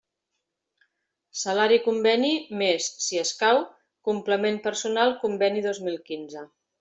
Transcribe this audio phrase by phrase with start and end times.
[1.41, 3.61] Salari Conveni més, si escau,
[4.11, 6.43] Complement personal Conveni dos mil quinze.